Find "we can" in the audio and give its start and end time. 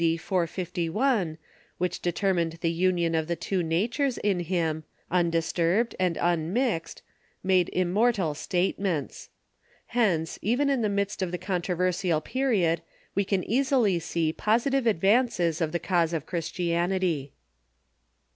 13.13-13.43